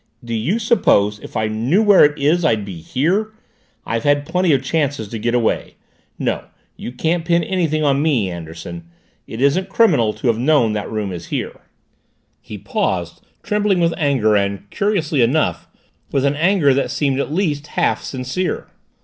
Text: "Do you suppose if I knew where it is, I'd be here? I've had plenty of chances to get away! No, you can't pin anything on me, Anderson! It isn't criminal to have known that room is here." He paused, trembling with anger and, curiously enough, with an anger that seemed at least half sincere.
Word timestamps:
"Do 0.25 0.33
you 0.33 0.57
suppose 0.57 1.19
if 1.19 1.37
I 1.37 1.47
knew 1.47 1.83
where 1.83 2.03
it 2.03 2.17
is, 2.17 2.43
I'd 2.43 2.65
be 2.65 2.81
here? 2.81 3.33
I've 3.85 4.01
had 4.03 4.25
plenty 4.25 4.51
of 4.51 4.63
chances 4.63 5.07
to 5.09 5.19
get 5.19 5.35
away! 5.35 5.75
No, 6.17 6.45
you 6.75 6.91
can't 6.91 7.23
pin 7.23 7.43
anything 7.43 7.83
on 7.83 8.01
me, 8.01 8.27
Anderson! 8.27 8.89
It 9.27 9.43
isn't 9.43 9.69
criminal 9.69 10.11
to 10.15 10.25
have 10.25 10.39
known 10.39 10.73
that 10.73 10.89
room 10.89 11.11
is 11.11 11.27
here." 11.27 11.61
He 12.41 12.57
paused, 12.57 13.21
trembling 13.43 13.79
with 13.79 13.93
anger 13.95 14.35
and, 14.35 14.67
curiously 14.71 15.21
enough, 15.21 15.67
with 16.11 16.25
an 16.25 16.35
anger 16.35 16.73
that 16.73 16.89
seemed 16.89 17.19
at 17.19 17.31
least 17.31 17.67
half 17.67 18.01
sincere. 18.01 18.69